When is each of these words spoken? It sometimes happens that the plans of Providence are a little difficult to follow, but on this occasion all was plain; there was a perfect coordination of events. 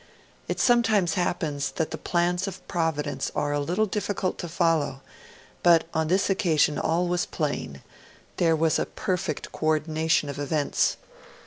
It 0.47 0.59
sometimes 0.59 1.13
happens 1.13 1.69
that 1.73 1.91
the 1.91 1.97
plans 1.99 2.47
of 2.47 2.67
Providence 2.67 3.31
are 3.35 3.51
a 3.53 3.59
little 3.59 3.85
difficult 3.85 4.39
to 4.39 4.47
follow, 4.49 5.01
but 5.61 5.83
on 5.93 6.07
this 6.07 6.27
occasion 6.27 6.79
all 6.79 7.07
was 7.07 7.27
plain; 7.27 7.83
there 8.37 8.55
was 8.55 8.79
a 8.79 8.87
perfect 8.87 9.51
coordination 9.51 10.27
of 10.27 10.39
events. 10.39 10.97